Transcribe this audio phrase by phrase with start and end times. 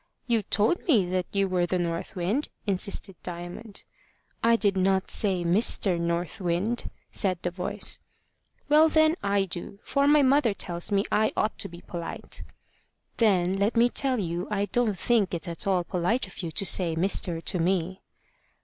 [0.25, 3.83] "You told me that you were the North Wind," insisted Diamond.
[4.43, 7.99] "I did not say Mister North Wind," said the voice.
[8.67, 12.41] "Well, then, I do; for mother tells me I ought to be polite."
[13.17, 16.65] "Then let me tell you I don't think it at all polite of you to
[16.65, 18.01] say Mister to me."